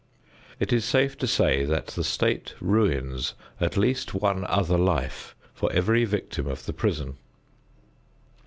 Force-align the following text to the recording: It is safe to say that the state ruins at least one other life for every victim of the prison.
It 0.59 0.73
is 0.73 0.83
safe 0.83 1.15
to 1.19 1.27
say 1.27 1.63
that 1.63 1.85
the 1.89 2.03
state 2.03 2.55
ruins 2.59 3.35
at 3.59 3.77
least 3.77 4.15
one 4.15 4.45
other 4.45 4.79
life 4.79 5.35
for 5.53 5.71
every 5.71 6.05
victim 6.05 6.47
of 6.47 6.65
the 6.65 6.73
prison. 6.73 7.17